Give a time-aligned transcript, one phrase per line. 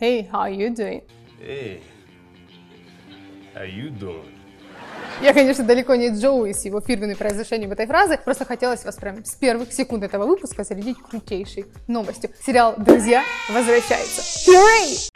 [0.00, 1.02] Hey, how are you doing?
[1.38, 1.82] Hey,
[3.54, 4.32] how you doing?
[5.20, 9.22] Я, конечно, далеко не Джоуи с его фирменным произношением этой фразы, просто хотелось вас прям
[9.22, 12.30] с первых секунд этого выпуска зарядить крутейшей новостью.
[12.42, 14.22] Сериал «Друзья» возвращается.
[14.50, 15.09] Hooray!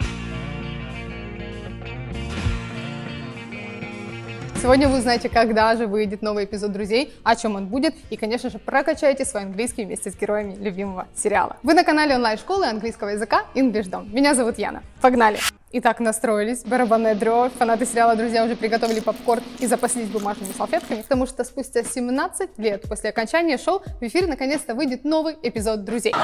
[4.65, 8.49] Сегодня вы узнаете, когда же выйдет новый эпизод «Друзей», о чем он будет, и, конечно
[8.49, 11.59] же, прокачайте свой английский вместе с героями любимого сериала.
[11.63, 14.11] Вы на канале онлайн-школы английского языка English Dom.
[14.11, 14.83] Меня зовут Яна.
[15.03, 15.37] Погнали!
[15.73, 21.27] Итак, настроились, барабанная дробь, фанаты сериала «Друзья» уже приготовили попкорн и запаслись бумажными салфетками, потому
[21.27, 26.15] что спустя 17 лет после окончания шоу в эфир наконец-то выйдет новый эпизод «Друзей».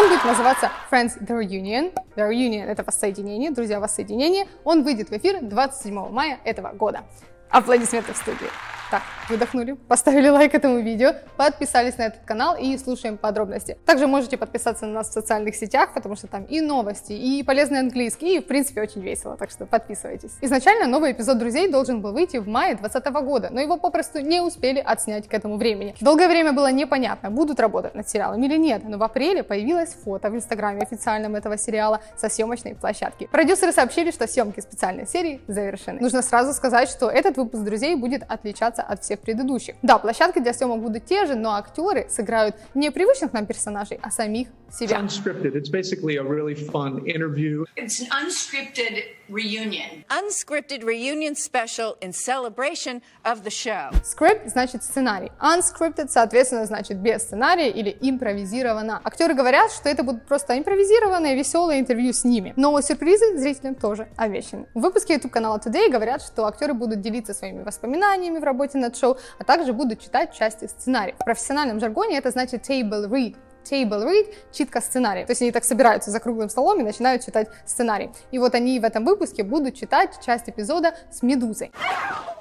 [0.00, 1.92] Он будет называться Friends The Reunion.
[2.16, 4.46] The Reunion— это воссоединение, друзья, воссоединение.
[4.64, 7.02] Он выйдет в эфир 27 мая этого года.
[7.50, 8.48] Аплодисменты в студии.
[8.90, 13.78] Так, выдохнули, поставили лайк этому видео, подписались на этот канал и слушаем подробности.
[13.86, 17.78] Также можете подписаться на нас в социальных сетях, потому что там и новости, и полезный
[17.78, 20.32] английский, и в принципе очень весело, так что подписывайтесь.
[20.40, 24.40] Изначально новый эпизод «Друзей» должен был выйти в мае 2020 года, но его попросту не
[24.40, 25.94] успели отснять к этому времени.
[26.00, 30.30] Долгое время было непонятно, будут работать над сериалом или нет, но в апреле появилось фото
[30.30, 33.28] в инстаграме официальном этого сериала со съемочной площадки.
[33.30, 36.00] Продюсеры сообщили, что съемки специальной серии завершены.
[36.00, 39.76] Нужно сразу сказать, что этот выпуск «Друзей» будет отличаться от всех предыдущих.
[39.82, 44.10] Да, площадки для съемок будут те же, но актеры сыграют не привычных нам персонажей, а
[44.10, 45.00] самих себя.
[45.00, 45.54] It's unscripted.
[45.54, 47.64] It's basically a really fun interview.
[47.76, 50.04] It's an unscripted reunion.
[50.08, 53.90] Unscripted reunion special in celebration of the show.
[54.02, 55.30] Script значит сценарий.
[55.40, 59.00] Unscripted, соответственно, значит без сценария или импровизировано.
[59.04, 62.52] Актеры говорят, что это будут просто импровизированное, веселое интервью с ними.
[62.56, 64.66] Но сюрпризы зрителям тоже обещаны.
[64.74, 68.96] В выпуске YouTube канала Today говорят, что актеры будут делиться своими воспоминаниями в работе над
[68.96, 71.14] шоу, а также будут читать части сценария.
[71.18, 75.24] В профессиональном жаргоне это значит table read, table read, читка сценария.
[75.26, 78.10] То есть они так собираются за круглым столом и начинают читать сценарий.
[78.30, 81.72] И вот они в этом выпуске будут читать часть эпизода с Медузой.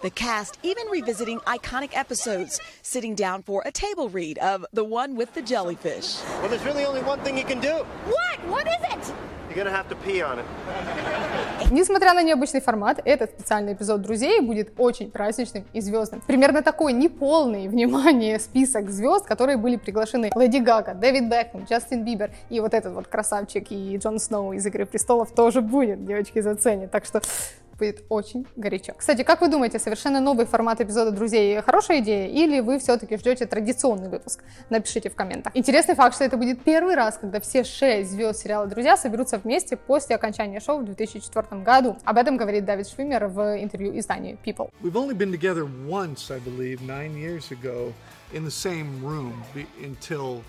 [0.01, 5.15] The cast even revisiting iconic episodes, sitting down for a table read of the one
[5.15, 6.19] with the jellyfish.
[6.39, 7.85] Well, there's really only one thing you can do.
[8.07, 8.39] What?
[8.47, 9.13] What is it?
[11.71, 16.21] Несмотря на необычный формат, этот специальный эпизод «Друзей» будет очень праздничным и звездным.
[16.25, 20.31] Примерно такой неполный, внимание, список звезд, которые были приглашены.
[20.35, 24.65] Леди Гага, Дэвид Бекхэм, Джастин Бибер и вот этот вот красавчик и Джон Сноу из
[24.65, 26.91] «Игры престолов» тоже будет, девочки заценят.
[26.91, 27.21] Так что
[27.79, 28.93] будет очень горячо.
[28.95, 33.45] Кстати, как вы думаете, совершенно новый формат эпизода «Друзей» хорошая идея или вы все-таки ждете
[33.45, 34.43] традиционный выпуск?
[34.69, 35.55] Напишите в комментах.
[35.55, 39.77] Интересный факт, что это будет первый раз, когда все шесть звезд сериала «Друзья» соберутся вместе
[39.77, 41.97] после окончания шоу в 2004 году.
[42.03, 44.69] Об этом говорит Давид Швимер в интервью изданию People.
[44.83, 47.93] We've only been together once, I believe, nine years ago,
[48.33, 49.33] in the same room
[49.83, 50.43] until.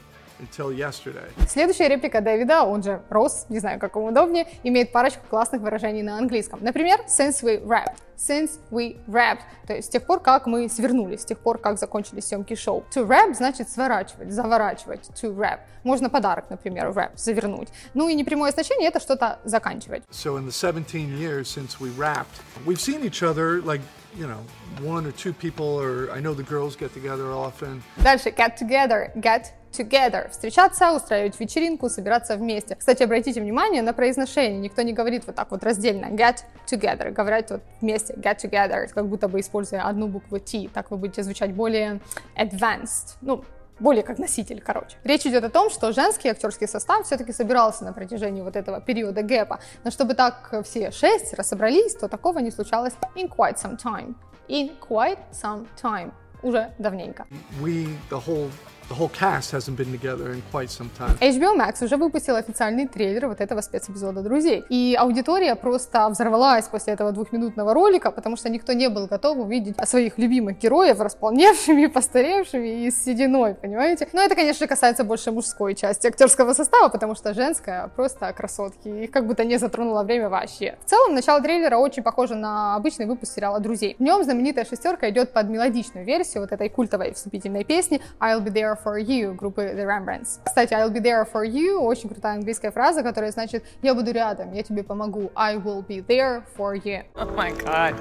[1.48, 6.02] Следующая реплика Дэвида, он же Росс, не знаю, как ему удобнее, имеет парочку классных выражений
[6.02, 6.60] на английском.
[6.62, 7.96] Например, since we wrapped.
[8.16, 9.40] Since we wrapped.
[9.66, 12.84] То есть с тех пор, как мы свернули, с тех пор, как закончились съемки шоу.
[12.94, 15.08] To wrap значит сворачивать, заворачивать.
[15.22, 15.60] To wrap.
[15.84, 17.68] Можно подарок, например, wrap, завернуть.
[17.94, 20.02] Ну и непрямое значение это что-то заканчивать.
[20.10, 23.80] So in the 17 years since we wrapped, we've seen each other like,
[24.14, 24.40] you know,
[24.82, 27.82] one or two people, or I know the girls get together often.
[27.96, 30.30] Дальше get together, get together.
[30.30, 32.76] Встречаться, устраивать вечеринку, собираться вместе.
[32.76, 34.58] Кстати, обратите внимание на произношение.
[34.58, 36.06] Никто не говорит вот так вот раздельно.
[36.06, 37.10] Get together.
[37.10, 38.14] Говорят вот вместе.
[38.14, 38.88] Get together.
[38.88, 40.68] Как будто бы используя одну букву T.
[40.72, 42.00] Так вы будете звучать более
[42.36, 43.16] advanced.
[43.20, 43.44] Ну,
[43.80, 44.96] более как носитель, короче.
[45.04, 49.22] Речь идет о том, что женский актерский состав все-таки собирался на протяжении вот этого периода
[49.22, 49.58] гэпа.
[49.84, 54.14] Но чтобы так все шесть рассобрались, то такого не случалось in quite some time.
[54.48, 56.12] In quite some time.
[56.42, 57.26] Уже давненько.
[57.62, 58.50] We, the whole,
[58.90, 61.16] the whole cast hasn't been together in quite some time.
[61.20, 64.64] HBO Max уже выпустил официальный трейлер вот этого спецэпизода «Друзей».
[64.68, 69.76] И аудитория просто взорвалась после этого двухминутного ролика, потому что никто не был готов увидеть
[69.88, 74.08] своих любимых героев располневшими, постаревшими и с сединой, понимаете?
[74.12, 78.88] Но это, конечно, касается больше мужской части актерского состава, потому что женская просто красотки.
[78.88, 80.76] Их как будто не затронуло время вообще.
[80.84, 83.94] В целом, начало трейлера очень похоже на обычный выпуск сериала «Друзей».
[83.98, 88.52] В нем знаменитая шестерка идет под мелодичную версию вот этой культовой вступительной песни «I'll be
[88.52, 90.39] there for you» группы The Rembrandts.
[90.45, 94.53] Кстати, «I'll be there for you» очень крутая английская фраза, которая значит «Я буду рядом,
[94.53, 95.31] я тебе помогу».
[95.35, 97.03] «I will be there for you».
[97.15, 97.95] Oh my god.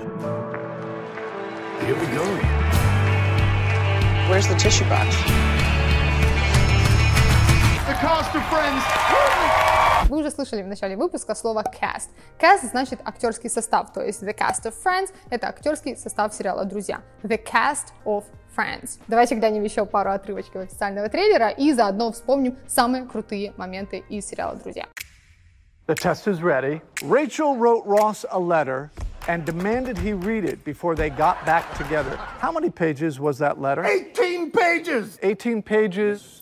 [1.86, 2.25] Here we go.
[4.31, 5.16] Where's the tissue box?
[7.86, 9.57] The cast of Friends
[10.09, 12.09] Вы уже слышали в начале выпуска слово cast.
[12.39, 17.01] Cast значит актерский состав, то есть the cast of Friends— это актерский состав сериала «Друзья».
[17.21, 18.23] The cast of
[18.57, 19.00] Friends.
[19.07, 24.56] Давайте глянем еще пару отрывочков официального трейлера и заодно вспомним самые крутые моменты из сериала
[24.56, 24.88] «Друзья».
[25.85, 26.81] The test is ready.
[27.03, 28.89] Rachel wrote Ross a letter
[29.27, 32.17] and demanded he read it before they got back together.
[32.39, 33.85] How many pages was that letter?
[33.85, 35.19] 18 pages!
[35.21, 36.41] 18 pages.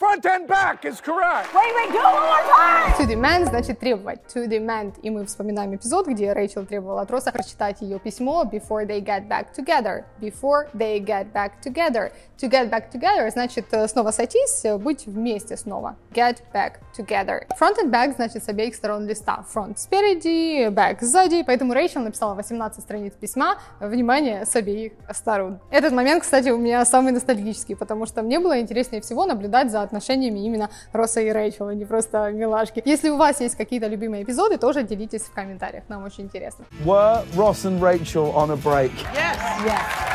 [0.00, 0.86] Front and back!
[0.86, 1.52] Is correct.
[1.54, 2.94] Wait, wait, do one more time!
[2.96, 4.20] To demand значит требовать.
[4.34, 4.94] To demand.
[5.02, 9.28] И мы вспоминаем эпизод, где Рэйчел требовала от Росса прочитать ее письмо before they get
[9.28, 10.04] back together.
[10.18, 12.12] Before they get back together.
[12.38, 15.96] To get back together значит э, снова сойтись, э, быть вместе снова.
[16.14, 17.46] Get back together.
[17.60, 19.44] Front and back значит с обеих сторон листа.
[19.54, 21.42] Front спереди, back сзади.
[21.42, 25.60] Поэтому Рэйчел написала 18 страниц письма, внимание, с обеих сторон.
[25.70, 29.89] Этот момент, кстати, у меня самый ностальгический, потому что мне было интереснее всего наблюдать за
[29.90, 32.82] отношениями именно Росса и Рэйчел, а не просто милашки.
[32.84, 36.64] Если у вас есть какие-то любимые эпизоды, тоже делитесь в комментариях, нам очень интересно.
[36.84, 38.92] Were Ross and Rachel on a break?
[39.14, 39.36] Yes!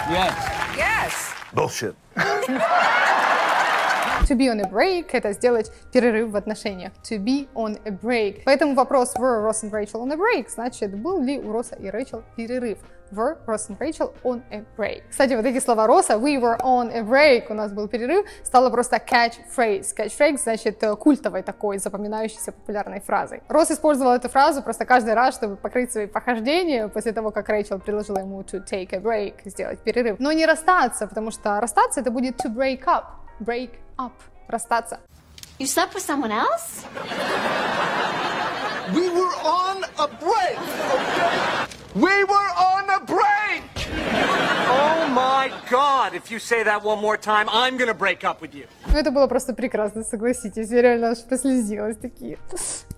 [0.10, 0.34] Yes.
[0.78, 1.14] Yes!
[1.54, 1.96] Bullshit.
[4.28, 6.94] To be on a break— это сделать перерыв в отношениях.
[7.04, 8.42] To be on a break.
[8.46, 11.90] Поэтому вопрос were Ross and Rachel on a break значит, был ли у Росса и
[11.90, 12.80] Рэйчел перерыв.
[13.12, 15.04] Were Ross and Rachel on a break.
[15.10, 18.70] Кстати, вот эти слова Росса, we were on a break, у нас был перерыв, стало
[18.70, 19.96] просто catchphrase.
[19.96, 23.44] Catchphrase значит э, культовой такой, запоминающейся популярной фразой.
[23.48, 27.80] Росс использовал эту фразу просто каждый раз, чтобы покрыть свои похождения после того, как Рэйчел
[27.80, 30.20] предложила ему to take a break, сделать перерыв.
[30.20, 33.06] Но не расстаться, потому что расстаться это будет to break up.
[33.40, 34.14] Break up.
[34.48, 35.00] Расстаться.
[35.58, 36.86] You slept with someone else?
[38.94, 41.55] We were on a break, okay?
[41.96, 43.45] We were on a break!
[45.16, 48.68] My god, if you say that one more time, I'm gonna break up with you.
[48.88, 50.70] Ну, это было просто прекрасно, согласитесь.
[50.70, 51.96] Я реально аж прослезилась.
[51.96, 52.38] Такие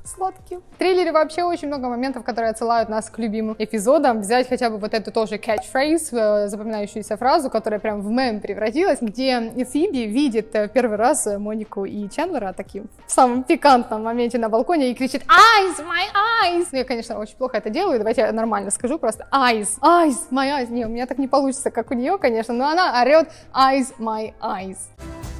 [0.03, 0.61] сладкие.
[0.71, 4.21] В трейлере вообще очень много моментов, которые отсылают нас к любимым эпизодам.
[4.21, 8.99] Взять хотя бы вот эту тоже catchphrase, э, запоминающуюся фразу, которая прям в мем превратилась,
[9.01, 14.37] где Фиби видит э, первый раз э, Монику и Чендлера таким в самом пикантном моменте
[14.37, 16.05] на балконе и кричит «Eyes, my
[16.45, 20.29] eyes!» Ну, я, конечно, очень плохо это делаю, давайте я нормально скажу просто «Eyes, eyes,
[20.31, 23.29] my eyes!» Не, у меня так не получится, как у нее, конечно, но она орет
[23.53, 24.77] «Eyes, my eyes!»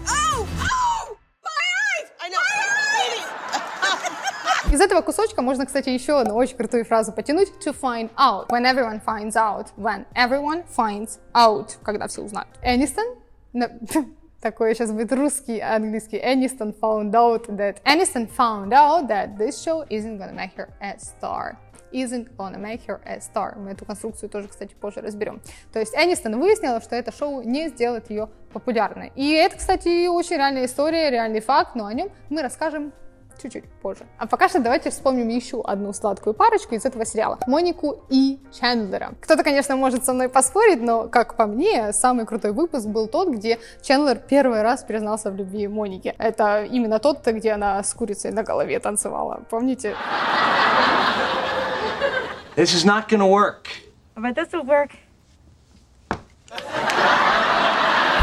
[0.05, 0.45] Oh!
[0.59, 1.15] Oh!
[1.43, 1.67] My.
[4.71, 7.47] Из этого кусочка можно, кстати, еще одну очень крутую фразу потянуть.
[7.65, 8.49] To find out.
[8.49, 9.67] When everyone finds out.
[9.77, 11.77] When everyone finds out.
[11.83, 12.49] Когда все узнают.
[12.61, 13.05] Энистон.
[13.53, 13.69] на-
[14.41, 16.19] Такой сейчас будет русский, английский.
[16.19, 17.81] Энистон found out that...
[17.85, 21.57] Энистон found out that this show isn't gonna make her a star.
[21.91, 23.57] Isn't gonna make her a star.
[23.57, 25.41] Мы эту конструкцию тоже, кстати, позже разберем.
[25.71, 29.11] То есть Энистон выяснила, что это шоу не сделает ее популярной.
[29.15, 32.93] И это, кстати, очень реальная история, реальный факт, но о нем мы расскажем
[33.41, 34.05] чуть-чуть позже.
[34.17, 37.39] А пока что давайте вспомним еще одну сладкую парочку из этого сериала.
[37.47, 39.13] Монику и Чендлера.
[39.21, 43.29] Кто-то, конечно, может со мной поспорить, но, как по мне, самый крутой выпуск был тот,
[43.29, 46.15] где Чендлер первый раз признался в любви Монике.
[46.17, 49.43] Это именно тот, где она с курицей на голове танцевала.
[49.49, 49.95] Помните?
[52.57, 53.67] This is not gonna work.
[54.15, 54.89] But this will work.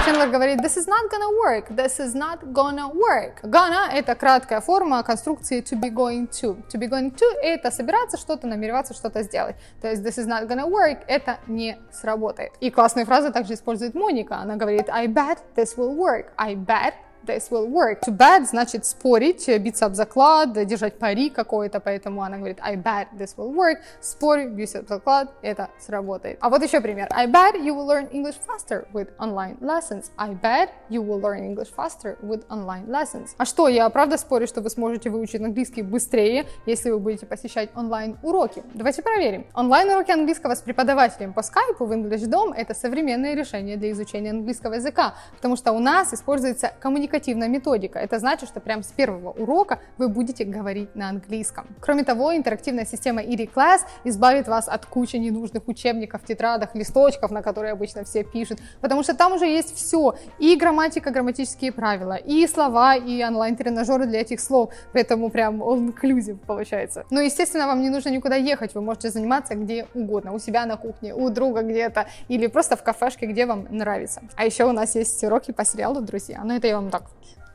[0.04, 3.42] Чендлер говорит, this is not gonna work, this is not gonna work.
[3.44, 6.60] Gonna— это краткая форма конструкции to be going to.
[6.69, 9.54] To be going to— это собираться что-то, намереваться что-то сделать.
[9.81, 12.54] То есть this is not gonna work— это не сработает.
[12.58, 14.38] И классную фразу также использует Моника.
[14.38, 16.32] Она говорит, I bet this will work.
[16.36, 16.94] I bet
[17.26, 18.00] this will work.
[18.06, 23.08] To bet значит спорить, биться об заклад, держать пари какой-то, поэтому она говорит I bet
[23.17, 23.79] this will work.
[24.01, 26.39] Спорь, бьюсь об заклад, это сработает.
[26.41, 27.08] А вот еще пример.
[27.10, 30.10] I bet you will learn English faster with online lessons.
[30.17, 33.31] I bet you will learn English faster with online lessons.
[33.37, 37.70] А что, я правда спорю, что вы сможете выучить английский быстрее, если вы будете посещать
[37.75, 38.63] онлайн-уроки?
[38.75, 39.46] Давайте проверим.
[39.55, 44.75] Онлайн-уроки английского с преподавателем по скайпу в English Dom— это современное решение для изучения английского
[44.75, 46.72] языка, потому что у нас используется
[47.15, 47.99] коммуникативная методика.
[47.99, 51.67] Это значит, что прямо с первого урока вы будете говорить на английском.
[51.81, 57.43] Кроме того, интерактивная система ED Class избавит вас от кучи ненужных учебников, тетрадок, листочков, на
[57.43, 60.15] которые обычно все пишут, потому что там уже есть все.
[60.41, 64.73] И грамматика, грамматические правила, и слова, и онлайн-тренажеры для этих слов.
[64.93, 67.05] Поэтому прям all-inclusive получается.
[67.11, 68.75] Но, естественно, вам не нужно никуда ехать.
[68.75, 70.33] Вы можете заниматься где угодно.
[70.33, 74.21] У себя на кухне, у друга где-то, или просто в кафешке, где вам нравится.
[74.37, 76.41] А еще у нас есть уроки по сериалу, друзья.
[76.44, 77.04] Но это я вам так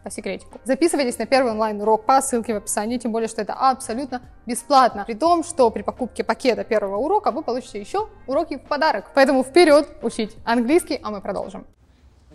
[0.03, 0.59] по секретику.
[0.63, 5.03] Записывайтесь на первый онлайн-урок по ссылке в описании, тем более, что это абсолютно бесплатно.
[5.05, 9.11] При том, что при покупке пакета первого урока вы получите еще уроки в подарок.
[9.13, 11.65] Поэтому вперед учить английский, а мы продолжим.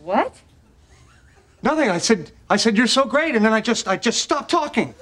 [0.04, 0.32] What?
[1.62, 1.88] Nothing.
[1.88, 3.34] I said I said, You're so great.
[3.34, 4.94] And then I just, I just stopped talking.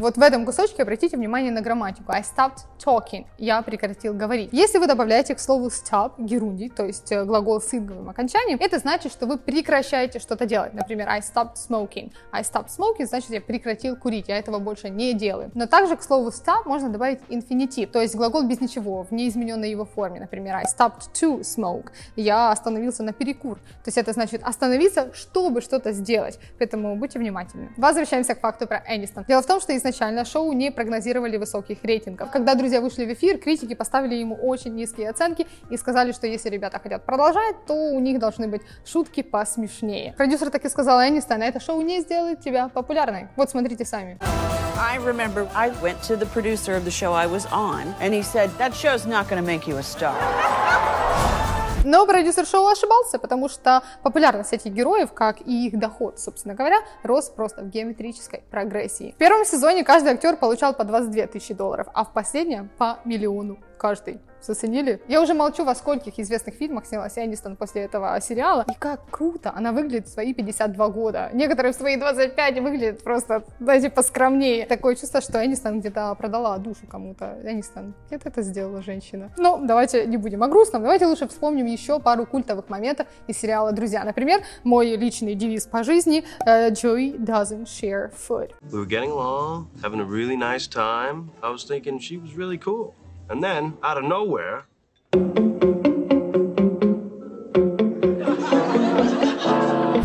[0.00, 2.12] Вот в этом кусочке обратите внимание на грамматику.
[2.12, 3.26] I stopped talking.
[3.36, 4.50] Я прекратил говорить.
[4.52, 8.78] Если вы добавляете к слову stop герундий, то есть э, глагол с инговым окончанием, это
[8.78, 10.72] значит, что вы прекращаете что-то делать.
[10.72, 12.12] Например, I stopped smoking.
[12.30, 15.50] I stopped smoking значит, я прекратил курить, я этого больше не делаю.
[15.54, 19.70] Но также к слову stop можно добавить инфинитив, то есть глагол без ничего, в неизмененной
[19.72, 20.20] его форме.
[20.20, 21.88] Например, I stopped to smoke.
[22.14, 23.56] Я остановился на перекур.
[23.56, 26.38] То есть это значит остановиться, чтобы что-то сделать.
[26.58, 27.70] Поэтому будьте внимательны.
[27.76, 29.24] Возвращаемся к факту про Энистон.
[29.28, 32.30] Дело в том, что изначально шоу не прогнозировали высоких рейтингов.
[32.30, 36.48] Когда друзья вышли в эфир, критики поставили ему очень низкие оценки и сказали, что если
[36.48, 40.14] ребята хотят продолжать, то у них должны быть шутки посмешнее.
[40.16, 43.28] Продюсер так и сказал Энистон, это шоу не сделает тебя популярной.
[43.36, 44.18] Вот смотрите сами.
[44.78, 48.22] I remember I went to the producer of the show I was on, and he
[48.22, 50.14] said, That show's not going make you a star.
[51.84, 56.78] Но продюсер шоу ошибался, потому что популярность этих героев, как и их доход, собственно говоря,
[57.02, 59.12] рос просто в геометрической прогрессии.
[59.12, 63.58] В первом сезоне каждый актер получал по 22 тысячи долларов, а в последнем по миллиону
[63.78, 64.20] каждый.
[64.40, 65.00] Заценили?
[65.08, 68.64] Я уже молчу, во скольких известных фильмах снялась Энистон после этого сериала.
[68.70, 71.30] И как круто она выглядит в свои 52 года.
[71.32, 74.66] Некоторые в свои 25 выглядят просто, знаете, поскромнее.
[74.66, 77.38] Такое чувство, что Энистон где-то продала душу кому-то.
[77.42, 79.30] Энистон, где-то это сделала женщина.
[79.36, 80.82] Ну, давайте не будем о грустном.
[80.82, 84.04] Давайте лучше вспомним еще пару культовых моментов из сериала «Друзья».
[84.04, 88.52] Например, мой личный девиз по жизни uh, «Joey doesn't share food».
[88.70, 91.30] We were getting along, having a really nice time.
[91.42, 92.94] I was thinking she was really cool.
[93.30, 94.64] And then, out of nowhere,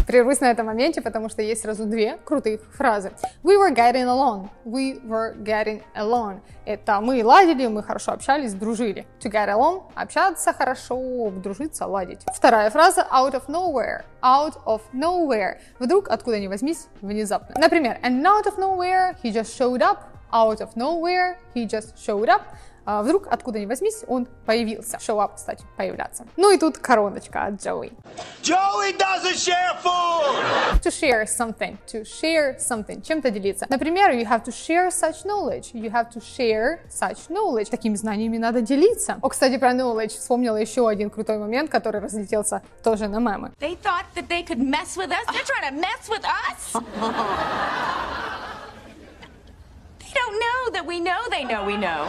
[0.06, 3.14] Прервусь на этом моменте, потому что есть сразу две крутых фразы.
[3.42, 4.52] We were getting along.
[4.64, 6.42] We were getting along.
[6.66, 9.08] Это мы ладили, мы хорошо общались, дружили.
[9.22, 12.22] To get along– общаться хорошо, дружиться, ладить.
[12.32, 14.04] Вторая фраза out of nowhere.
[14.22, 15.60] Out of nowhere.
[15.80, 17.56] Вдруг, откуда ни возьмись, внезапно.
[17.58, 20.10] Например, and out of nowhere he just showed up.
[20.32, 22.42] Out of nowhere he just showed up.
[22.86, 24.98] А вдруг, откуда ни возьмись, он появился.
[24.98, 26.26] Show up, кстати, появляться.
[26.36, 27.92] Ну и тут короночка от Джоуи.
[28.42, 30.82] Joey doesn't share food!
[30.82, 31.78] To share something.
[31.88, 33.02] To share something.
[33.02, 33.66] Чем-то делиться.
[33.70, 35.72] Например, you have to share such knowledge.
[35.74, 37.70] You have to share such knowledge.
[37.70, 39.18] Такими знаниями надо делиться.
[39.22, 43.52] О, кстати, про knowledge вспомнила еще один крутой момент, который разлетелся тоже на мемы.
[43.60, 45.26] They thought that they could mess with us?
[45.32, 46.84] They're trying to mess with us?
[50.00, 50.44] They don't
[51.14, 52.02] know they know we know.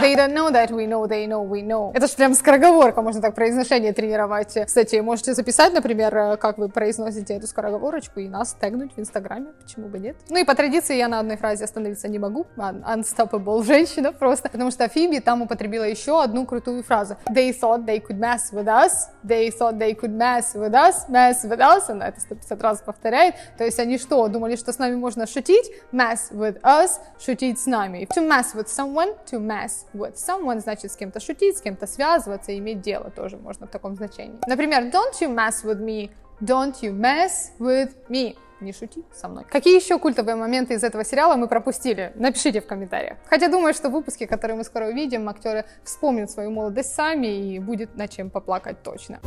[0.00, 1.92] They don't know that we know, they know, we know.
[1.94, 4.56] Это же прям скороговорка, можно так произношение тренировать.
[4.66, 9.88] Кстати, можете записать, например, как вы произносите эту скороговорочку и нас тегнуть в Инстаграме, почему
[9.88, 10.16] бы нет.
[10.28, 12.46] Ну и по традиции я на одной фразе остановиться не могу.
[12.56, 14.48] Unstoppable женщина просто.
[14.48, 17.16] Потому что Фиби там употребила еще одну крутую фразу.
[17.30, 18.92] They thought they could mess with us.
[19.24, 21.08] They thought they could mess with us.
[21.08, 21.88] Mess with us.
[21.88, 23.36] Она это 150 раз повторяет.
[23.56, 25.70] То есть они что, думали, что с нами можно шутить?
[25.92, 26.90] Mess with us.
[27.24, 28.06] Шутить с нами.
[28.14, 29.14] To mess with someone.
[29.30, 33.66] To mess with someone значит с кем-то шутить, с кем-то связываться, иметь дело тоже можно
[33.66, 34.38] в таком значении.
[34.46, 36.10] Например, don't you mess with me.
[36.40, 38.36] Don't you mess with me.
[38.60, 39.44] Не шути со мной.
[39.48, 42.12] Какие еще культовые моменты из этого сериала мы пропустили?
[42.14, 43.18] Напишите в комментариях.
[43.28, 47.58] Хотя думаю, что в выпуске, которые мы скоро увидим, актеры вспомнят свою молодость сами и
[47.58, 49.20] будет над чем поплакать точно.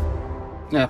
[0.72, 0.90] Yeah,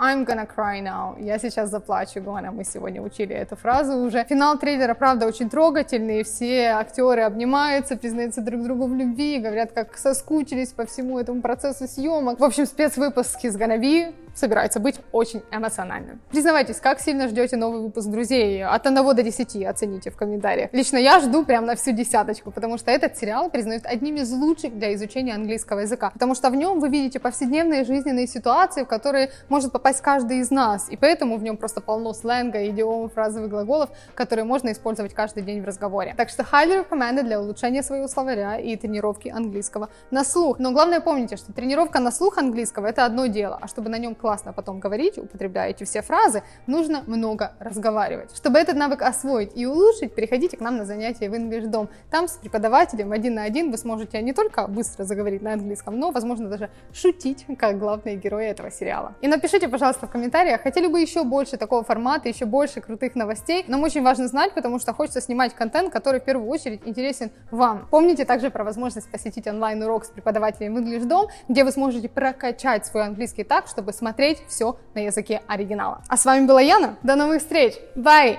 [0.00, 1.16] I'm gonna cry now.
[1.20, 2.52] Я сейчас заплачу, Гона.
[2.52, 4.24] Мы сегодня учили эту фразу уже.
[4.28, 6.22] Финал трейлера, правда, очень трогательный.
[6.22, 11.88] Все актеры обнимаются, признаются друг другу в любви, говорят, как соскучились по всему этому процессу
[11.88, 12.38] съемок.
[12.38, 16.20] В общем, спецвыпуск из Ганаби собирается быть очень эмоциональным.
[16.30, 18.64] Признавайтесь, как сильно ждете новый выпуск «Друзей»?
[18.64, 20.70] От 1 до 10 оцените в комментариях.
[20.72, 24.78] Лично я жду прям на всю десяточку, потому что этот сериал признают одним из лучших
[24.78, 29.30] для изучения английского языка, потому что в нем вы видите повседневные жизненные ситуации, в которые
[29.48, 33.90] может попасть каждый из нас, и поэтому в нем просто полно сленга, идиом, фразовых глаголов,
[34.14, 36.14] которые можно использовать каждый день в разговоре.
[36.16, 40.58] Так что highly recommended для улучшения своего словаря и тренировки английского на слух.
[40.58, 44.14] Но главное помните, что тренировка на слух английского это одно дело, а чтобы на нем
[44.14, 48.36] классно потом говорить, употребляя эти все фразы, нужно много разговаривать.
[48.36, 51.88] Чтобы этот навык освоить и улучшить, переходите к нам на занятия в English Dom.
[52.10, 56.10] Там с преподавателем один на один вы сможете не только быстро заговорить на английском, но,
[56.10, 59.14] возможно, даже шутить, как главные герои этого сериала.
[59.20, 63.64] И напишите, пожалуйста, в комментариях, хотели бы еще больше такого формата, еще больше крутых новостей.
[63.68, 67.86] Нам очень важно знать, потому что хочется снимать контент, который в первую очередь интересен вам.
[67.88, 73.04] Помните также про возможность посетить онлайн-урок с преподавателем English Dom, где вы сможете прокачать свой
[73.04, 76.02] английский так, чтобы смотреть все на языке оригинала.
[76.08, 76.96] А с вами была Яна.
[77.04, 77.74] До новых встреч.
[77.94, 78.36] Bye!